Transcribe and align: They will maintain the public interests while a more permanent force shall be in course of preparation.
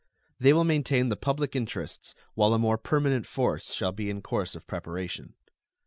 They 0.39 0.51
will 0.51 0.63
maintain 0.63 1.09
the 1.09 1.15
public 1.15 1.55
interests 1.55 2.15
while 2.33 2.53
a 2.53 2.57
more 2.57 2.79
permanent 2.79 3.27
force 3.27 3.71
shall 3.71 3.91
be 3.91 4.09
in 4.09 4.23
course 4.23 4.55
of 4.55 4.65
preparation. 4.65 5.35